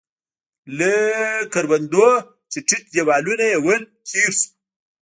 [0.77, 0.91] له
[1.53, 4.49] کروندو نه چې ټیټ دیوالونه يې ول، تېر شوو.